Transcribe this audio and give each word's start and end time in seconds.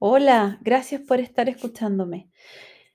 Hola, 0.00 0.58
gracias 0.60 1.00
por 1.00 1.18
estar 1.18 1.48
escuchándome. 1.48 2.30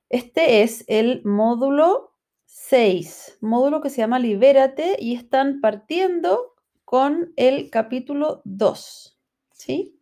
Este 0.07 0.63
es 0.63 0.85
el 0.87 1.21
módulo 1.25 2.15
6, 2.45 3.39
módulo 3.41 3.81
que 3.81 3.89
se 3.89 3.97
llama 3.97 4.19
Libérate 4.19 4.95
y 4.97 5.13
están 5.13 5.59
partiendo 5.59 6.55
con 6.85 7.33
el 7.35 7.69
capítulo 7.69 8.41
2, 8.45 9.19
¿sí? 9.51 9.99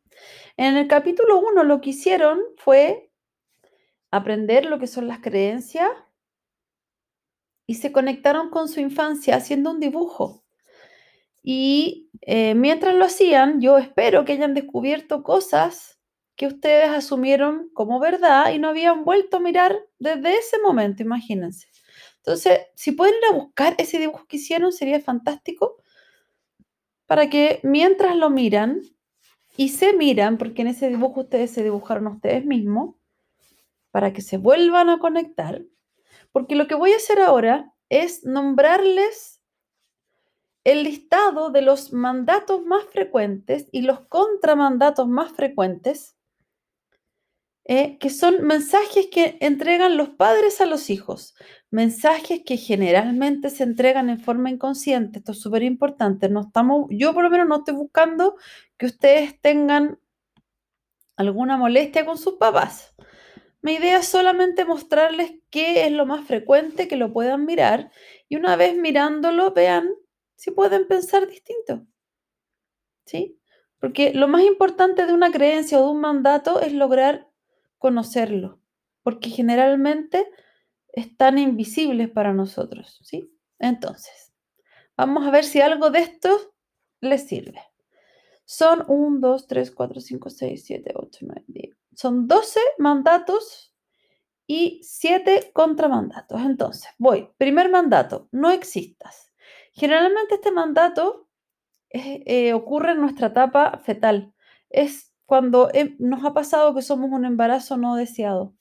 En 0.57 0.77
el 0.77 0.87
capítulo 0.87 1.39
1 1.39 1.63
lo 1.63 1.81
que 1.81 1.89
hicieron 1.89 2.39
fue 2.57 3.11
aprender 4.11 4.65
lo 4.67 4.77
que 4.77 4.85
son 4.85 5.07
las 5.07 5.21
creencias 5.21 5.89
y 7.65 7.75
se 7.75 7.91
conectaron 7.91 8.51
con 8.51 8.69
su 8.69 8.79
infancia 8.79 9.37
haciendo 9.37 9.71
un 9.71 9.79
dibujo. 9.79 10.43
Y 11.41 12.11
eh, 12.21 12.53
mientras 12.53 12.93
lo 12.93 13.05
hacían, 13.05 13.59
yo 13.59 13.79
espero 13.79 14.23
que 14.23 14.33
hayan 14.33 14.53
descubierto 14.53 15.23
cosas 15.23 15.97
que 16.35 16.47
ustedes 16.47 16.89
asumieron 16.89 17.69
como 17.73 17.99
verdad 17.99 18.53
y 18.53 18.59
no 18.59 18.69
habían 18.69 19.03
vuelto 19.05 19.37
a 19.37 19.39
mirar 19.41 19.77
desde 19.99 20.37
ese 20.37 20.59
momento, 20.59 21.03
imagínense. 21.03 21.67
Entonces, 22.17 22.59
si 22.75 22.91
pueden 22.91 23.15
ir 23.15 23.25
a 23.29 23.37
buscar 23.37 23.75
ese 23.77 23.99
dibujo 23.99 24.25
que 24.27 24.37
hicieron, 24.37 24.71
sería 24.71 24.99
fantástico 24.99 25.77
para 27.05 27.29
que 27.29 27.59
mientras 27.63 28.15
lo 28.15 28.29
miran 28.29 28.81
y 29.57 29.69
se 29.69 29.93
miran, 29.93 30.37
porque 30.37 30.61
en 30.61 30.69
ese 30.69 30.87
dibujo 30.87 31.21
ustedes 31.21 31.51
se 31.51 31.63
dibujaron 31.63 32.07
a 32.07 32.11
ustedes 32.11 32.45
mismos, 32.45 32.95
para 33.91 34.13
que 34.13 34.21
se 34.21 34.37
vuelvan 34.37 34.89
a 34.89 34.99
conectar, 34.99 35.61
porque 36.31 36.55
lo 36.55 36.67
que 36.67 36.75
voy 36.75 36.93
a 36.93 36.97
hacer 36.97 37.19
ahora 37.19 37.73
es 37.89 38.23
nombrarles 38.23 39.41
el 40.63 40.83
listado 40.83 41.49
de 41.49 41.61
los 41.61 41.91
mandatos 41.91 42.63
más 42.63 42.85
frecuentes 42.85 43.67
y 43.71 43.81
los 43.81 44.01
contramandatos 44.07 45.07
más 45.07 45.31
frecuentes 45.31 46.15
eh, 47.65 47.97
que 47.99 48.09
son 48.09 48.45
mensajes 48.45 49.07
que 49.11 49.37
entregan 49.39 49.95
los 49.95 50.09
padres 50.09 50.61
a 50.61 50.65
los 50.65 50.89
hijos, 50.89 51.35
mensajes 51.69 52.41
que 52.45 52.57
generalmente 52.57 53.49
se 53.49 53.63
entregan 53.63 54.09
en 54.09 54.19
forma 54.19 54.49
inconsciente. 54.49 55.19
Esto 55.19 55.33
es 55.33 55.39
súper 55.39 55.63
importante. 55.63 56.27
No 56.27 56.41
estamos, 56.41 56.87
yo 56.89 57.13
por 57.13 57.23
lo 57.23 57.29
menos 57.29 57.47
no 57.47 57.57
estoy 57.57 57.75
buscando 57.75 58.35
que 58.77 58.87
ustedes 58.87 59.39
tengan 59.41 59.99
alguna 61.17 61.55
molestia 61.57 62.05
con 62.05 62.17
sus 62.17 62.33
papás. 62.35 62.95
Mi 63.61 63.73
idea 63.73 63.99
es 63.99 64.07
solamente 64.07 64.65
mostrarles 64.65 65.33
qué 65.51 65.85
es 65.85 65.91
lo 65.91 66.07
más 66.07 66.25
frecuente, 66.25 66.87
que 66.87 66.95
lo 66.95 67.13
puedan 67.13 67.45
mirar 67.45 67.91
y 68.27 68.37
una 68.37 68.55
vez 68.55 68.75
mirándolo 68.75 69.51
vean 69.53 69.87
si 70.35 70.49
pueden 70.49 70.87
pensar 70.87 71.27
distinto. 71.27 71.85
¿Sí? 73.05 73.39
Porque 73.79 74.13
lo 74.13 74.27
más 74.27 74.43
importante 74.43 75.05
de 75.05 75.13
una 75.13 75.31
creencia 75.31 75.79
o 75.79 75.85
de 75.85 75.91
un 75.91 76.01
mandato 76.01 76.59
es 76.59 76.73
lograr 76.73 77.30
conocerlo, 77.81 78.59
porque 79.01 79.31
generalmente 79.31 80.31
están 80.93 81.39
invisibles 81.39 82.11
para 82.11 82.31
nosotros, 82.31 82.99
¿sí? 83.03 83.35
Entonces, 83.57 84.31
vamos 84.95 85.25
a 85.25 85.31
ver 85.31 85.43
si 85.43 85.61
algo 85.61 85.89
de 85.89 85.99
esto 85.99 86.29
les 87.01 87.27
sirve. 87.27 87.59
Son 88.45 88.85
1, 88.87 89.19
2, 89.19 89.47
3, 89.47 89.71
4, 89.71 89.99
5, 89.99 90.29
6, 90.29 90.63
7, 90.63 90.93
8, 90.95 91.19
9, 91.21 91.43
10. 91.47 91.77
Son 91.95 92.27
12 92.27 92.59
mandatos 92.77 93.73
y 94.45 94.79
7 94.83 95.49
contramandatos. 95.51 96.39
Entonces, 96.41 96.91
voy. 96.99 97.29
Primer 97.37 97.69
mandato, 97.71 98.27
no 98.31 98.51
existas. 98.51 99.33
Generalmente 99.73 100.35
este 100.35 100.51
mandato 100.51 101.29
eh, 101.89 102.53
ocurre 102.53 102.91
en 102.91 103.01
nuestra 103.01 103.27
etapa 103.27 103.79
fetal. 103.83 104.33
Es 104.69 105.10
cuando 105.31 105.69
nos 105.97 106.25
ha 106.25 106.33
pasado 106.33 106.75
que 106.75 106.81
somos 106.81 107.09
un 107.09 107.23
embarazo 107.23 107.77
no 107.77 107.95
deseado. 107.95 108.53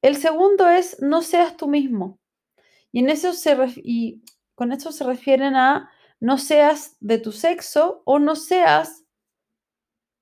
El 0.00 0.14
segundo 0.14 0.68
es 0.68 1.02
no 1.02 1.22
seas 1.22 1.56
tú 1.56 1.66
mismo. 1.66 2.20
Y, 2.92 3.00
en 3.00 3.10
eso 3.10 3.32
se 3.32 3.56
y 3.78 4.22
con 4.54 4.70
eso 4.70 4.92
se 4.92 5.02
refieren 5.02 5.56
a 5.56 5.90
no 6.20 6.38
seas 6.38 6.96
de 7.00 7.18
tu 7.18 7.32
sexo 7.32 8.00
o 8.04 8.20
no 8.20 8.36
seas 8.36 9.04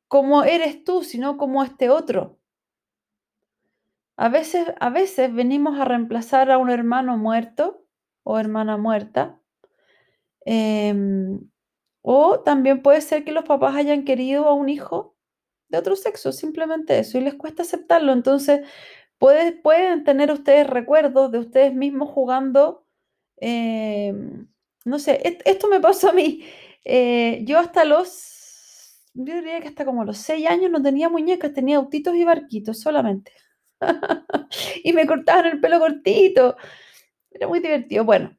como 0.07 0.45
eres 0.45 0.83
tú, 0.83 1.03
sino 1.03 1.37
como 1.37 1.63
este 1.63 1.91
otro. 1.91 2.39
A 4.17 4.31
veces, 4.31 4.73
a 4.81 4.89
veces 4.89 5.35
venimos 5.35 5.79
a 5.79 5.85
reemplazar 5.85 6.51
a 6.51 6.57
un 6.57 6.71
hermano 6.71 7.19
muerto 7.19 7.85
o 8.23 8.39
hermana 8.39 8.79
muerta. 8.79 9.39
Em, 10.47 11.51
o 12.01 12.41
también 12.41 12.81
puede 12.81 13.03
ser 13.03 13.27
que 13.27 13.33
los 13.33 13.45
papás 13.45 13.77
hayan 13.77 14.07
querido 14.07 14.47
a 14.49 14.55
un 14.55 14.71
hijo 14.71 15.18
de 15.69 15.79
otro 15.79 15.97
sexo, 15.97 16.33
simplemente 16.33 16.99
eso, 16.99 17.19
y 17.19 17.23
les 17.23 17.35
cuesta 17.35 17.63
aceptarlo. 17.63 18.13
Entonces, 18.13 18.61
pueden 19.19 20.05
tener 20.05 20.31
ustedes 20.33 20.67
recuerdos 20.67 21.33
de 21.33 21.39
ustedes 21.39 21.75
mismos 21.75 22.11
jugando, 22.11 22.87
eh, 23.41 24.15
no 24.85 24.99
sé, 24.99 25.41
esto 25.45 25.69
me 25.69 25.81
pasó 25.81 26.11
a 26.11 26.13
mí. 26.13 26.45
Eh, 26.85 27.43
yo 27.45 27.59
hasta 27.59 27.85
los, 27.85 29.03
yo 29.15 29.35
diría 29.35 29.61
que 29.61 29.69
hasta 29.69 29.85
como 29.85 30.05
los 30.05 30.19
seis 30.19 30.49
años 30.49 30.71
no 30.71 30.83
tenía 30.83 31.09
muñecas, 31.09 31.53
tenía 31.53 31.77
autitos 31.79 32.15
y 32.15 32.25
barquitos 32.25 32.81
solamente. 32.81 33.33
y 34.85 34.93
me 34.93 35.07
cortaban 35.07 35.47
el 35.47 35.61
pelo 35.61 35.79
cortito. 35.81 36.57
Era 37.31 37.49
muy 37.49 37.61
divertido. 37.61 38.05
Bueno, 38.05 38.37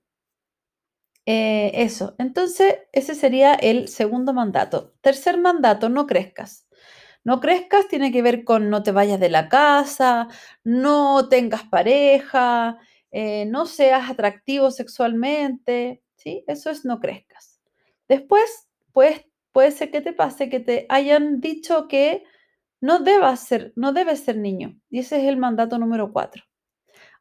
eh, 1.25 1.71
eso. 1.75 2.15
Entonces, 2.17 2.77
ese 2.91 3.15
sería 3.15 3.53
el 3.53 3.87
segundo 3.87 4.33
mandato. 4.33 4.95
Tercer 5.01 5.37
mandato, 5.37 5.89
no 5.89 6.07
crezcas. 6.07 6.67
No 7.29 7.39
crezcas 7.39 7.87
tiene 7.87 8.11
que 8.11 8.23
ver 8.23 8.43
con 8.43 8.71
no 8.71 8.81
te 8.81 8.91
vayas 8.91 9.19
de 9.19 9.29
la 9.29 9.49
casa, 9.49 10.29
no 10.63 11.29
tengas 11.29 11.61
pareja, 11.61 12.79
eh, 13.11 13.45
no 13.45 13.67
seas 13.67 14.09
atractivo 14.09 14.71
sexualmente, 14.71 16.01
¿sí? 16.15 16.43
Eso 16.47 16.71
es 16.71 16.85
no 16.85 16.99
crezcas. 16.99 17.61
Después, 18.07 18.67
pues, 18.93 19.27
puede 19.51 19.69
ser 19.69 19.91
que 19.91 20.01
te 20.01 20.11
pase 20.11 20.49
que 20.49 20.59
te 20.59 20.87
hayan 20.89 21.39
dicho 21.39 21.87
que 21.87 22.23
no 22.81 22.97
debas 22.97 23.41
ser, 23.41 23.73
no 23.75 23.93
debes 23.93 24.21
ser 24.21 24.39
niño. 24.39 24.79
Y 24.89 24.97
ese 24.97 25.17
es 25.17 25.25
el 25.25 25.37
mandato 25.37 25.77
número 25.77 26.11
cuatro. 26.11 26.45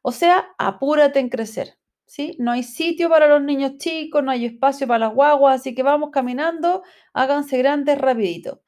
O 0.01 0.11
sea, 0.11 0.55
apúrate 0.57 1.19
en 1.19 1.29
crecer. 1.29 1.77
¿Sí? 2.07 2.35
No 2.39 2.51
hay 2.53 2.63
sitio 2.63 3.09
para 3.09 3.27
los 3.27 3.43
niños 3.43 3.77
chicos, 3.77 4.23
no 4.23 4.31
hay 4.31 4.45
espacio 4.45 4.87
para 4.87 5.05
las 5.05 5.13
guaguas, 5.13 5.59
así 5.61 5.75
que 5.75 5.83
vamos 5.83 6.09
caminando, 6.11 6.81
háganse 7.13 7.59
grandes 7.59 7.99
rapidito. 7.99 8.63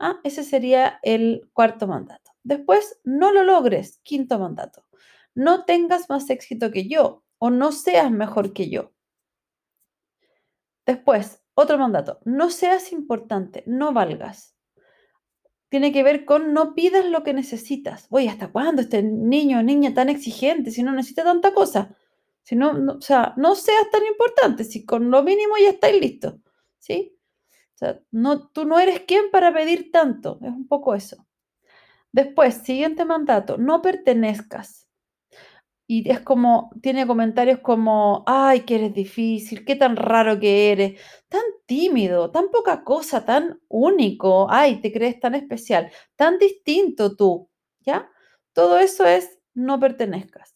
Ah, 0.00 0.18
ese 0.24 0.44
sería 0.44 0.98
el 1.02 1.50
cuarto 1.52 1.86
mandato. 1.86 2.32
Después, 2.42 3.00
no 3.04 3.32
lo 3.32 3.44
logres, 3.44 4.00
quinto 4.02 4.38
mandato. 4.38 4.86
No 5.34 5.64
tengas 5.66 6.08
más 6.08 6.30
éxito 6.30 6.70
que 6.70 6.88
yo 6.88 7.22
o 7.38 7.50
no 7.50 7.70
seas 7.70 8.10
mejor 8.10 8.54
que 8.54 8.70
yo. 8.70 8.92
Después, 10.86 11.42
otro 11.54 11.76
mandato. 11.76 12.18
No 12.24 12.48
seas 12.48 12.92
importante, 12.92 13.62
no 13.66 13.92
valgas. 13.92 14.56
Tiene 15.68 15.92
que 15.92 16.02
ver 16.02 16.24
con 16.24 16.54
no 16.54 16.74
pidas 16.74 17.04
lo 17.04 17.22
que 17.22 17.34
necesitas. 17.34 18.06
Oye, 18.10 18.30
¿hasta 18.30 18.50
cuándo 18.50 18.80
este 18.80 19.02
niño 19.02 19.58
o 19.58 19.62
niña 19.62 19.92
tan 19.92 20.08
exigente 20.08 20.70
si 20.70 20.82
no 20.82 20.92
necesita 20.92 21.24
tanta 21.24 21.52
cosa? 21.52 21.94
Si 22.42 22.56
no, 22.56 22.72
no, 22.72 22.94
o 22.94 23.00
sea, 23.02 23.34
no 23.36 23.54
seas 23.54 23.90
tan 23.90 24.04
importante, 24.06 24.64
si 24.64 24.86
con 24.86 25.10
lo 25.10 25.22
mínimo 25.22 25.54
ya 25.62 25.70
estáis 25.70 26.00
listos. 26.00 26.36
¿Sí? 26.78 27.19
Sea, 27.80 28.00
no, 28.10 28.48
tú 28.48 28.64
no 28.64 28.78
eres 28.78 29.00
quien 29.00 29.30
para 29.30 29.52
pedir 29.52 29.90
tanto, 29.90 30.38
es 30.42 30.50
un 30.50 30.68
poco 30.68 30.94
eso. 30.94 31.26
Después, 32.12 32.54
siguiente 32.56 33.04
mandato, 33.04 33.56
no 33.56 33.82
pertenezcas. 33.82 34.88
Y 35.86 36.08
es 36.08 36.20
como, 36.20 36.70
tiene 36.82 37.06
comentarios 37.06 37.58
como, 37.60 38.22
ay, 38.26 38.60
que 38.60 38.76
eres 38.76 38.94
difícil, 38.94 39.64
qué 39.64 39.74
tan 39.74 39.96
raro 39.96 40.38
que 40.38 40.70
eres, 40.70 41.00
tan 41.28 41.42
tímido, 41.66 42.30
tan 42.30 42.48
poca 42.50 42.84
cosa, 42.84 43.24
tan 43.24 43.60
único, 43.68 44.46
ay, 44.50 44.80
te 44.80 44.92
crees 44.92 45.18
tan 45.18 45.34
especial, 45.34 45.90
tan 46.14 46.38
distinto 46.38 47.16
tú, 47.16 47.50
¿ya? 47.80 48.08
Todo 48.52 48.78
eso 48.78 49.04
es 49.04 49.40
no 49.54 49.80
pertenezcas. 49.80 50.54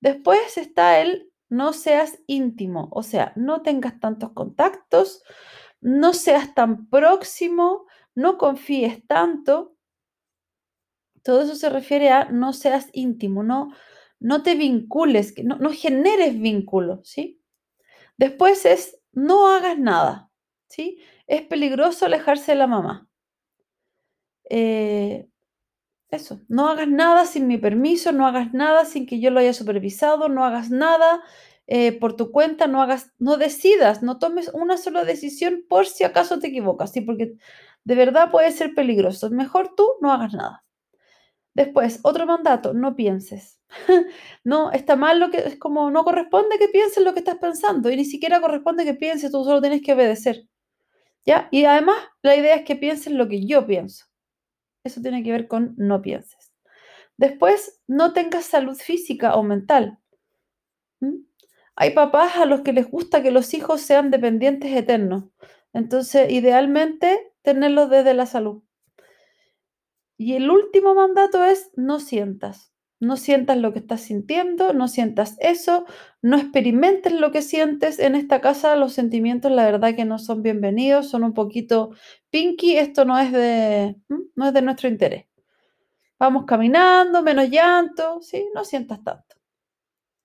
Después 0.00 0.56
está 0.56 1.00
el 1.00 1.30
no 1.48 1.72
seas 1.72 2.20
íntimo, 2.28 2.88
o 2.92 3.02
sea, 3.02 3.32
no 3.34 3.62
tengas 3.62 3.98
tantos 3.98 4.30
contactos, 4.32 5.24
no 5.80 6.12
seas 6.12 6.54
tan 6.54 6.88
próximo, 6.88 7.86
no 8.14 8.38
confíes 8.38 9.06
tanto. 9.06 9.76
Todo 11.22 11.42
eso 11.42 11.54
se 11.54 11.68
refiere 11.68 12.10
a 12.10 12.26
no 12.26 12.52
seas 12.52 12.88
íntimo, 12.92 13.42
no, 13.42 13.70
no 14.18 14.42
te 14.42 14.54
vincules, 14.54 15.34
no, 15.44 15.56
no 15.56 15.70
generes 15.72 16.38
vínculo, 16.40 17.00
¿sí? 17.04 17.40
Después 18.16 18.64
es 18.66 19.00
no 19.12 19.48
hagas 19.48 19.78
nada, 19.78 20.30
¿sí? 20.68 20.98
Es 21.26 21.42
peligroso 21.42 22.06
alejarse 22.06 22.52
de 22.52 22.58
la 22.58 22.66
mamá. 22.66 23.08
Eh, 24.48 25.28
eso, 26.10 26.40
no 26.48 26.68
hagas 26.68 26.88
nada 26.88 27.24
sin 27.24 27.46
mi 27.46 27.56
permiso, 27.56 28.12
no 28.12 28.26
hagas 28.26 28.52
nada 28.52 28.84
sin 28.84 29.06
que 29.06 29.20
yo 29.20 29.30
lo 29.30 29.40
haya 29.40 29.54
supervisado, 29.54 30.28
no 30.28 30.44
hagas 30.44 30.70
nada 30.70 31.22
eh, 31.72 31.92
por 31.92 32.16
tu 32.16 32.32
cuenta, 32.32 32.66
no 32.66 32.82
hagas, 32.82 33.12
no 33.20 33.36
decidas, 33.36 34.02
no 34.02 34.18
tomes 34.18 34.50
una 34.52 34.76
sola 34.76 35.04
decisión 35.04 35.64
por 35.68 35.86
si 35.86 36.02
acaso 36.02 36.40
te 36.40 36.48
equivocas, 36.48 36.90
¿sí? 36.90 37.00
Porque 37.00 37.36
de 37.84 37.94
verdad 37.94 38.32
puede 38.32 38.50
ser 38.50 38.74
peligroso. 38.74 39.30
Mejor 39.30 39.76
tú 39.76 39.86
no 40.00 40.12
hagas 40.12 40.34
nada. 40.34 40.64
Después, 41.54 42.00
otro 42.02 42.26
mandato, 42.26 42.74
no 42.74 42.96
pienses. 42.96 43.60
no, 44.44 44.72
está 44.72 44.96
mal 44.96 45.20
lo 45.20 45.30
que 45.30 45.38
es 45.38 45.58
como 45.60 45.92
no 45.92 46.02
corresponde 46.02 46.58
que 46.58 46.66
pienses 46.68 47.04
lo 47.04 47.12
que 47.12 47.20
estás 47.20 47.38
pensando 47.38 47.88
y 47.88 47.96
ni 47.96 48.04
siquiera 48.04 48.40
corresponde 48.40 48.84
que 48.84 48.94
pienses, 48.94 49.30
tú 49.30 49.44
solo 49.44 49.60
tienes 49.60 49.80
que 49.80 49.92
obedecer. 49.92 50.48
¿Ya? 51.24 51.46
Y 51.52 51.66
además, 51.66 51.98
la 52.22 52.34
idea 52.34 52.56
es 52.56 52.64
que 52.64 52.74
pienses 52.74 53.12
lo 53.12 53.28
que 53.28 53.46
yo 53.46 53.64
pienso. 53.64 54.06
Eso 54.82 55.00
tiene 55.00 55.22
que 55.22 55.30
ver 55.30 55.46
con 55.46 55.74
no 55.76 56.02
pienses. 56.02 56.52
Después, 57.16 57.80
no 57.86 58.12
tengas 58.12 58.46
salud 58.46 58.76
física 58.76 59.36
o 59.36 59.44
mental. 59.44 60.00
¿Mm? 60.98 61.29
Hay 61.80 61.92
papás 61.92 62.36
a 62.36 62.44
los 62.44 62.60
que 62.60 62.74
les 62.74 62.90
gusta 62.90 63.22
que 63.22 63.30
los 63.30 63.54
hijos 63.54 63.80
sean 63.80 64.10
dependientes 64.10 64.70
eternos. 64.70 65.24
Entonces, 65.72 66.30
idealmente, 66.30 67.32
tenerlos 67.40 67.88
desde 67.88 68.12
la 68.12 68.26
salud. 68.26 68.62
Y 70.18 70.34
el 70.34 70.50
último 70.50 70.94
mandato 70.94 71.42
es 71.42 71.70
no 71.76 71.98
sientas. 71.98 72.74
No 73.00 73.16
sientas 73.16 73.56
lo 73.56 73.72
que 73.72 73.78
estás 73.78 74.02
sintiendo, 74.02 74.74
no 74.74 74.88
sientas 74.88 75.38
eso, 75.40 75.86
no 76.20 76.36
experimentes 76.36 77.14
lo 77.14 77.32
que 77.32 77.40
sientes. 77.40 77.98
En 77.98 78.14
esta 78.14 78.42
casa 78.42 78.76
los 78.76 78.92
sentimientos 78.92 79.50
la 79.50 79.64
verdad 79.64 79.96
que 79.96 80.04
no 80.04 80.18
son 80.18 80.42
bienvenidos, 80.42 81.08
son 81.08 81.24
un 81.24 81.32
poquito 81.32 81.92
pinky, 82.28 82.76
esto 82.76 83.06
no 83.06 83.18
es 83.18 83.32
de, 83.32 83.96
no 84.36 84.46
es 84.48 84.52
de 84.52 84.60
nuestro 84.60 84.86
interés. 84.86 85.28
Vamos 86.18 86.44
caminando, 86.44 87.22
menos 87.22 87.48
llanto, 87.48 88.20
¿sí? 88.20 88.50
No 88.54 88.66
sientas 88.66 89.02
tanto. 89.02 89.36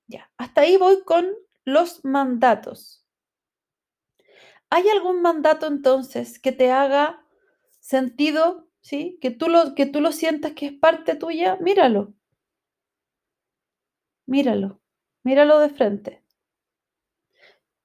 Ya, 0.08 0.30
hasta 0.38 0.62
ahí 0.62 0.76
voy 0.76 1.02
con 1.04 1.26
los 1.66 2.06
mandatos. 2.06 3.06
¿Hay 4.70 4.88
algún 4.90 5.22
mandato 5.22 5.68
entonces 5.68 6.40
que 6.40 6.52
te 6.52 6.72
haga 6.72 7.26
sentido 7.80 8.66
¿sí? 8.86 9.18
Que 9.20 9.32
tú 9.32 9.50
lo, 9.50 9.74
que 9.76 9.88
tú 9.88 10.00
lo 10.00 10.12
sientas 10.12 10.54
que 10.54 10.68
es 10.68 10.74
parte 10.74 11.16
tuya, 11.16 11.58
míralo. 11.60 12.14
Míralo, 14.28 14.80
míralo 15.24 15.60
de 15.60 15.70
frente. 15.70 16.24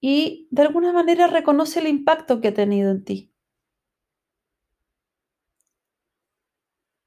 Y 0.03 0.47
de 0.50 0.62
alguna 0.62 0.93
manera 0.93 1.27
reconoce 1.27 1.81
el 1.81 1.87
impacto 1.88 2.41
que 2.43 2.49
ha 2.49 2.55
tenido 2.55 2.91
en 2.91 3.03
ti. 3.05 3.32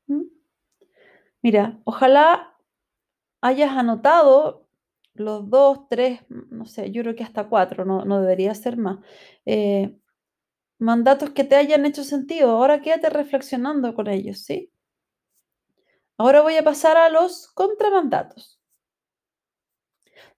¿Mm? 0.08 0.24
Mira, 1.44 1.80
ojalá 1.84 2.58
hayas 3.42 3.72
anotado 3.78 4.63
los 5.16 5.50
dos, 5.50 5.88
tres, 5.90 6.22
no 6.30 6.66
sé, 6.66 6.92
yo 6.92 7.04
creo 7.04 7.16
que 7.16 7.24
hasta 7.24 7.48
cuatro, 7.50 7.86
no, 7.86 8.22
debería 8.22 8.54
ser 8.56 8.78
más. 8.78 9.00
Eh, 9.46 9.96
mandatos 10.80 11.32
que 11.32 11.44
te 11.44 11.56
hayan 11.56 11.86
hecho 11.86 12.04
sentido. 12.04 12.52
Ahora 12.52 12.82
quédate 12.82 13.10
reflexionando 13.10 13.94
con 13.96 14.08
ellos, 14.08 14.40
¿sí? 14.40 14.72
Ahora 16.18 16.42
voy 16.42 16.56
a 16.58 16.64
pasar 16.64 16.98
a 16.98 17.10
los 17.10 17.48
contramandatos. 17.54 18.60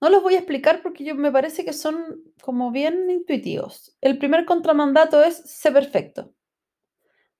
No 0.02 0.10
los 0.10 0.22
voy 0.22 0.36
a 0.36 0.40
explicar 0.40 0.82
porque 0.82 1.04
yo 1.04 1.16
me 1.16 1.32
parece 1.32 1.66
que 1.66 1.74
son 1.74 2.24
como 2.42 2.72
bien 2.72 3.10
intuitivos. 3.10 3.98
El 4.02 4.18
primer 4.18 4.46
contramandato 4.46 5.24
es 5.24 5.38
sé 5.38 5.72
perfecto. 5.72 6.34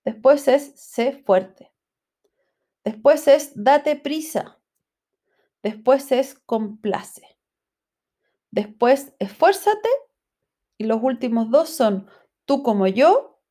Después 0.04 0.48
es 0.48 0.74
sé 0.76 1.24
fuerte. 1.26 1.72
Después 2.84 3.28
es 3.28 3.52
date 3.56 3.96
prisa. 3.96 4.60
Después 5.66 6.12
es 6.12 6.36
complace. 6.36 7.40
Después 8.52 9.16
esfuérzate. 9.18 9.90
Y 10.78 10.84
los 10.84 11.02
últimos 11.02 11.50
dos 11.50 11.70
son 11.70 12.08
tú 12.46 12.62
como 12.62 12.86
yo 12.86 13.42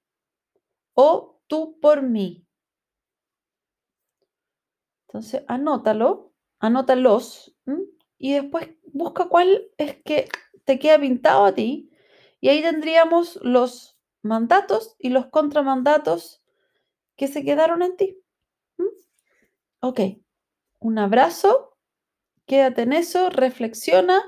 o 0.93 1.41
tú 1.49 1.81
por 1.81 2.03
mí. 2.03 2.47
Entonces, 5.09 5.43
anótalo, 5.49 6.33
anótalos 6.61 7.57
y 8.17 8.35
después 8.35 8.69
busca 8.93 9.29
cuál 9.29 9.73
es 9.77 10.01
que 10.05 10.29
te 10.65 10.79
queda 10.79 11.01
pintado 11.01 11.47
a 11.47 11.55
ti. 11.57 11.91
Y 12.41 12.49
ahí 12.49 12.63
tendríamos 12.63 13.41
los 13.43 13.99
mandatos 14.23 14.95
y 15.01 15.09
los 15.09 15.27
contramandatos 15.27 16.45
que 17.17 17.27
se 17.27 17.43
quedaron 17.45 17.83
en 17.83 17.97
ti. 17.97 18.23
Ok, 19.81 19.99
un 20.79 20.99
abrazo, 21.01 21.74
quédate 22.55 22.83
en 22.83 22.93
eso, 22.93 23.31
reflexiona 23.31 24.23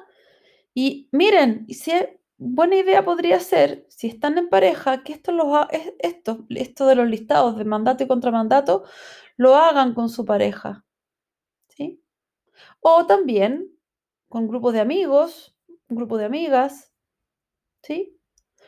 y 0.74 1.08
miren, 1.12 1.64
si 1.68 1.92
buena 2.38 2.74
idea 2.74 3.04
podría 3.04 3.38
ser, 3.38 3.86
si 3.88 4.08
están 4.08 4.36
en 4.36 4.48
pareja, 4.48 5.04
que 5.04 5.12
esto, 5.12 6.86
de 6.86 6.94
los 6.96 7.08
listados 7.08 7.56
de 7.56 7.64
mandato 7.64 8.02
y 8.02 8.08
contramandato 8.08 8.82
lo 9.36 9.54
hagan 9.54 9.94
con 9.94 10.08
su 10.08 10.24
pareja. 10.24 10.84
¿sí? 11.68 12.02
O 12.80 13.06
también 13.06 13.70
con 14.28 14.48
grupos 14.48 14.72
de 14.72 14.80
amigos, 14.80 15.56
un 15.86 15.96
grupo 15.96 16.18
de 16.18 16.24
amigas. 16.24 16.92
¿sí? 17.84 18.18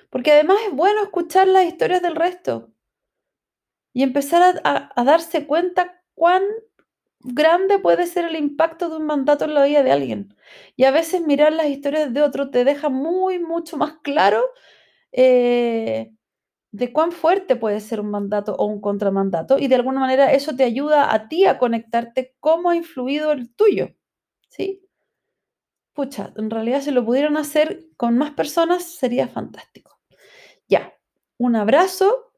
Porque 0.09 0.31
además 0.31 0.59
es 0.69 0.73
bueno 0.73 1.03
escuchar 1.03 1.49
las 1.49 1.65
historias 1.65 2.01
del 2.01 2.15
resto 2.15 2.71
y 3.93 4.05
empezar 4.05 4.61
a 4.63 5.05
darse 5.05 5.49
cuenta 5.49 6.01
cuán 6.15 6.45
grande 7.21 7.79
puede 7.79 8.07
ser 8.07 8.27
el 8.27 8.37
impacto 8.37 8.89
de 8.89 8.97
un 8.97 9.07
mandato 9.07 9.45
en 9.45 9.55
la 9.55 9.65
vida 9.65 9.83
de 9.83 9.93
alguien. 9.93 10.35
Y 10.77 10.85
a 10.85 10.91
veces 10.91 11.23
mirar 11.23 11.53
las 11.53 11.67
historias 11.67 12.13
de 12.13 12.23
otro 12.23 12.51
te 12.51 12.65
deja 12.65 12.89
muy, 12.89 13.39
mucho 13.39 13.77
más 13.77 13.95
claro 14.03 14.45
eh, 15.13 16.13
de 16.73 16.93
cuán 16.93 17.13
fuerte 17.13 17.57
puede 17.57 17.81
ser 17.81 18.01
un 18.01 18.11
mandato 18.11 18.55
o 18.57 18.67
un 18.67 18.81
contramandato. 18.81 19.59
Y 19.59 19.69
de 19.69 19.77
alguna 19.77 20.01
manera 20.01 20.33
eso 20.33 20.55
te 20.57 20.65
ayuda 20.65 21.15
a 21.15 21.29
ti 21.29 21.45
a 21.47 21.59
conectarte 21.59 22.37
cómo 22.41 22.71
ha 22.71 22.77
influido 22.77 23.33
el 23.33 23.53
tuyo. 23.55 23.95
¿Sí? 24.49 24.83
Pucha, 25.95 26.33
en 26.37 26.51
realidad 26.51 26.81
si 26.81 26.93
lo 26.93 27.05
pudieran 27.05 27.37
hacer 27.37 27.87
con 27.97 28.17
más 28.17 28.31
personas 28.33 28.85
sería 28.85 29.27
fantástico. 29.27 29.99
Ya, 30.69 30.95
un 31.39 31.57
abrazo 31.57 32.33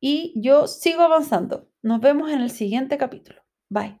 y 0.00 0.32
yo 0.36 0.66
sigo 0.66 1.02
avanzando. 1.02 1.68
Nos 1.82 2.00
vemos 2.00 2.30
en 2.30 2.40
el 2.40 2.50
siguiente 2.50 2.98
capítulo. 2.98 3.42
Bye. 3.68 3.99